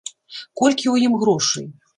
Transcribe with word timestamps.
Колькі 0.61 0.83
ў 0.93 1.11
ім 1.11 1.21
грошай? 1.25 1.65